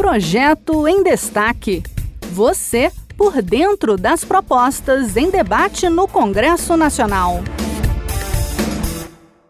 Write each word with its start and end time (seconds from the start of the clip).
Projeto 0.00 0.88
em 0.88 1.02
Destaque. 1.02 1.82
Você 2.32 2.90
por 3.18 3.42
dentro 3.42 3.98
das 3.98 4.24
propostas 4.24 5.14
em 5.14 5.30
debate 5.30 5.90
no 5.90 6.08
Congresso 6.08 6.74
Nacional. 6.74 7.40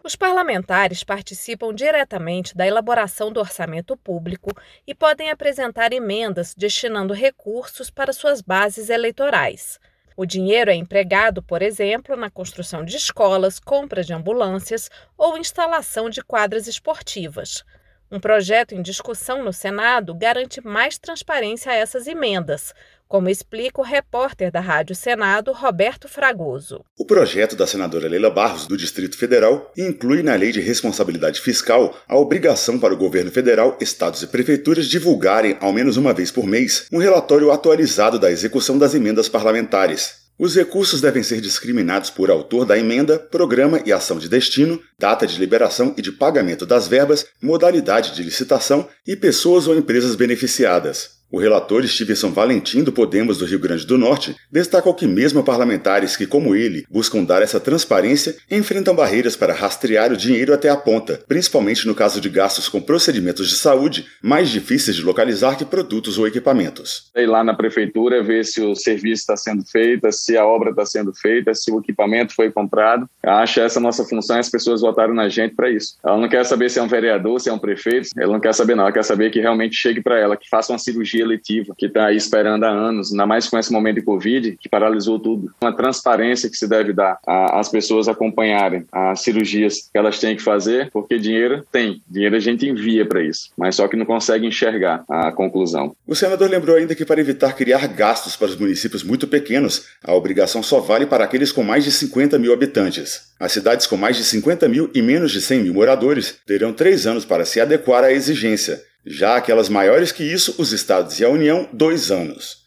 Os 0.03 0.13
parlamentares 0.17 1.05
participam 1.05 1.73
diretamente 1.73 2.53
da 2.53 2.67
elaboração 2.67 3.31
do 3.31 3.39
orçamento 3.39 3.95
público 3.95 4.51
e 4.85 4.93
podem 4.93 5.31
apresentar 5.31 5.93
emendas 5.93 6.53
destinando 6.53 7.13
recursos 7.13 7.89
para 7.89 8.11
suas 8.11 8.41
bases 8.41 8.89
eleitorais. 8.89 9.79
O 10.17 10.25
dinheiro 10.25 10.69
é 10.69 10.75
empregado, 10.75 11.41
por 11.41 11.61
exemplo, 11.61 12.17
na 12.17 12.29
construção 12.29 12.83
de 12.83 12.97
escolas, 12.97 13.57
compra 13.57 14.03
de 14.03 14.13
ambulâncias 14.13 14.91
ou 15.17 15.37
instalação 15.37 16.09
de 16.09 16.21
quadras 16.21 16.67
esportivas. 16.67 17.63
Um 18.11 18.19
projeto 18.19 18.75
em 18.75 18.81
discussão 18.81 19.41
no 19.41 19.53
Senado 19.53 20.13
garante 20.13 20.59
mais 20.59 20.97
transparência 20.97 21.71
a 21.71 21.75
essas 21.75 22.07
emendas, 22.07 22.73
como 23.07 23.29
explica 23.29 23.79
o 23.79 23.83
repórter 23.85 24.51
da 24.51 24.59
Rádio 24.59 24.93
Senado, 24.93 25.53
Roberto 25.53 26.09
Fragoso. 26.09 26.83
O 26.99 27.05
projeto 27.05 27.55
da 27.55 27.65
senadora 27.65 28.09
Leila 28.09 28.29
Barros, 28.29 28.67
do 28.67 28.75
Distrito 28.75 29.17
Federal, 29.17 29.71
inclui 29.77 30.21
na 30.23 30.35
Lei 30.35 30.51
de 30.51 30.59
Responsabilidade 30.59 31.39
Fiscal 31.39 31.95
a 32.05 32.17
obrigação 32.17 32.77
para 32.77 32.93
o 32.93 32.97
governo 32.97 33.31
federal, 33.31 33.77
estados 33.79 34.21
e 34.23 34.27
prefeituras 34.27 34.87
divulgarem, 34.87 35.57
ao 35.61 35.71
menos 35.71 35.95
uma 35.95 36.13
vez 36.13 36.31
por 36.31 36.45
mês, 36.45 36.87
um 36.91 36.97
relatório 36.97 37.49
atualizado 37.49 38.19
da 38.19 38.29
execução 38.29 38.77
das 38.77 38.93
emendas 38.93 39.29
parlamentares. 39.29 40.20
Os 40.41 40.55
recursos 40.55 40.99
devem 40.99 41.21
ser 41.21 41.39
discriminados 41.39 42.09
por 42.09 42.31
autor 42.31 42.65
da 42.65 42.75
emenda, 42.75 43.19
programa 43.19 43.79
e 43.85 43.93
ação 43.93 44.17
de 44.17 44.27
destino, 44.27 44.81
data 44.97 45.27
de 45.27 45.37
liberação 45.37 45.93
e 45.95 46.01
de 46.01 46.11
pagamento 46.11 46.65
das 46.65 46.87
verbas, 46.87 47.27
modalidade 47.39 48.15
de 48.15 48.23
licitação 48.23 48.89
e 49.05 49.15
pessoas 49.15 49.67
ou 49.67 49.75
empresas 49.75 50.15
beneficiadas. 50.15 51.20
O 51.31 51.39
relator 51.39 51.87
Stevenson 51.87 52.29
Valentim, 52.29 52.83
do 52.83 52.91
Podemos 52.91 53.37
do 53.37 53.45
Rio 53.45 53.57
Grande 53.57 53.87
do 53.87 53.97
Norte, 53.97 54.35
destacou 54.51 54.93
que 54.93 55.07
mesmo 55.07 55.41
parlamentares 55.41 56.17
que, 56.17 56.27
como 56.27 56.53
ele, 56.53 56.83
buscam 56.91 57.23
dar 57.23 57.41
essa 57.41 57.57
transparência, 57.57 58.35
enfrentam 58.51 58.93
barreiras 58.93 59.37
para 59.37 59.53
rastrear 59.53 60.11
o 60.11 60.17
dinheiro 60.17 60.53
até 60.53 60.67
a 60.67 60.75
ponta, 60.75 61.21
principalmente 61.29 61.87
no 61.87 61.95
caso 61.95 62.19
de 62.19 62.27
gastos 62.27 62.67
com 62.67 62.81
procedimentos 62.81 63.47
de 63.47 63.55
saúde 63.55 64.07
mais 64.21 64.49
difíceis 64.49 64.97
de 64.97 65.03
localizar 65.03 65.57
que 65.57 65.63
produtos 65.63 66.17
ou 66.17 66.27
equipamentos. 66.27 67.09
Ir 67.15 67.27
lá 67.27 67.45
na 67.45 67.53
prefeitura 67.53 68.21
ver 68.21 68.43
se 68.43 68.59
o 68.59 68.75
serviço 68.75 69.21
está 69.21 69.37
sendo 69.37 69.63
feito, 69.63 70.11
se 70.11 70.35
a 70.35 70.45
obra 70.45 70.71
está 70.71 70.85
sendo 70.85 71.13
feita, 71.13 71.53
se 71.55 71.71
o 71.71 71.79
equipamento 71.79 72.35
foi 72.35 72.51
comprado. 72.51 73.09
Acho 73.23 73.61
essa 73.61 73.79
nossa 73.79 74.03
função 74.03 74.35
e 74.35 74.39
as 74.41 74.49
pessoas 74.49 74.81
votaram 74.81 75.13
na 75.13 75.29
gente 75.29 75.55
para 75.55 75.69
isso. 75.69 75.95
Ela 76.03 76.17
não 76.17 76.27
quer 76.27 76.45
saber 76.45 76.69
se 76.69 76.77
é 76.77 76.83
um 76.83 76.89
vereador, 76.89 77.39
se 77.39 77.47
é 77.47 77.53
um 77.53 77.59
prefeito, 77.59 78.09
ela 78.17 78.33
não 78.33 78.39
quer 78.41 78.53
saber 78.53 78.75
não, 78.75 78.83
ela 78.83 78.91
quer 78.91 79.05
saber 79.05 79.31
que 79.31 79.39
realmente 79.39 79.77
chegue 79.77 80.01
para 80.01 80.19
ela, 80.19 80.35
que 80.35 80.49
faça 80.49 80.73
uma 80.73 80.79
cirurgia 80.79 81.20
eletiva 81.21 81.73
que 81.77 81.85
está 81.85 82.07
aí 82.07 82.17
esperando 82.17 82.63
há 82.63 82.69
anos, 82.69 83.11
ainda 83.11 83.25
mais 83.25 83.47
com 83.47 83.57
esse 83.57 83.71
momento 83.71 83.95
de 83.95 84.01
Covid, 84.01 84.57
que 84.59 84.69
paralisou 84.69 85.19
tudo. 85.19 85.51
Uma 85.61 85.75
transparência 85.75 86.49
que 86.49 86.57
se 86.57 86.67
deve 86.67 86.93
dar 86.93 87.19
às 87.25 87.69
pessoas 87.69 88.07
acompanharem 88.07 88.85
as 88.91 89.21
cirurgias 89.21 89.89
que 89.91 89.97
elas 89.97 90.19
têm 90.19 90.35
que 90.35 90.41
fazer, 90.41 90.89
porque 90.91 91.17
dinheiro 91.17 91.63
tem, 91.71 92.01
dinheiro 92.09 92.35
a 92.35 92.39
gente 92.39 92.67
envia 92.67 93.05
para 93.05 93.23
isso, 93.23 93.49
mas 93.57 93.75
só 93.75 93.87
que 93.87 93.95
não 93.95 94.05
consegue 94.05 94.45
enxergar 94.45 95.03
a 95.09 95.31
conclusão. 95.31 95.95
O 96.07 96.15
senador 96.15 96.49
lembrou 96.49 96.75
ainda 96.75 96.95
que 96.95 97.05
para 97.05 97.21
evitar 97.21 97.53
criar 97.53 97.87
gastos 97.87 98.35
para 98.35 98.47
os 98.47 98.55
municípios 98.55 99.03
muito 99.03 99.27
pequenos, 99.27 99.85
a 100.03 100.13
obrigação 100.13 100.63
só 100.63 100.79
vale 100.79 101.05
para 101.05 101.23
aqueles 101.23 101.51
com 101.51 101.63
mais 101.63 101.83
de 101.83 101.91
50 101.91 102.37
mil 102.39 102.53
habitantes. 102.53 103.31
As 103.39 103.51
cidades 103.51 103.87
com 103.87 103.97
mais 103.97 104.17
de 104.17 104.23
50 104.23 104.67
mil 104.67 104.89
e 104.93 105.01
menos 105.01 105.31
de 105.31 105.41
100 105.41 105.63
mil 105.63 105.73
moradores 105.73 106.39
terão 106.45 106.73
três 106.73 107.07
anos 107.07 107.25
para 107.25 107.45
se 107.45 107.59
adequar 107.59 108.03
à 108.03 108.11
exigência. 108.11 108.81
Já 109.05 109.35
aquelas 109.35 109.67
maiores 109.67 110.11
que 110.11 110.23
isso, 110.23 110.55
os 110.59 110.71
estados 110.71 111.19
e 111.19 111.25
a 111.25 111.29
União, 111.29 111.67
dois 111.73 112.11
anos. 112.11 112.61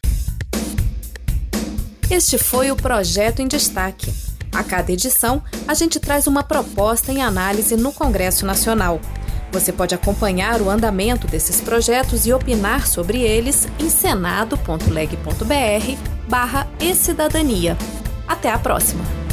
Este 2.11 2.37
foi 2.37 2.71
o 2.71 2.75
projeto 2.75 3.41
em 3.41 3.47
destaque. 3.47 4.13
A 4.53 4.63
cada 4.63 4.91
edição, 4.91 5.43
a 5.67 5.73
gente 5.73 5.99
traz 5.99 6.27
uma 6.27 6.43
proposta 6.43 7.11
em 7.11 7.21
análise 7.21 7.75
no 7.75 7.91
Congresso 7.91 8.45
Nacional. 8.45 9.01
Você 9.51 9.71
pode 9.71 9.95
acompanhar 9.95 10.61
o 10.61 10.69
andamento 10.69 11.27
desses 11.27 11.61
projetos 11.61 12.25
e 12.25 12.33
opinar 12.33 12.85
sobre 12.87 13.21
eles 13.21 13.67
em 13.79 13.89
senado.leg.br 13.89 14.77
barra 16.27 16.67
e-cidadania. 16.79 17.77
Até 18.27 18.49
a 18.49 18.59
próxima! 18.59 19.24